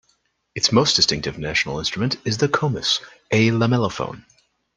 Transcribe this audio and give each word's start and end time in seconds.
Its 0.55 0.71
most 0.71 0.95
distinctive 0.95 1.37
national 1.37 1.77
instrument 1.77 2.17
is 2.25 2.39
the 2.39 2.47
"khomus", 2.49 3.01
a 3.29 3.51
lamellophone. 3.51 4.25